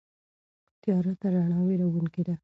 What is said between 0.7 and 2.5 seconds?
تیاره تر رڼا وېروونکې ده.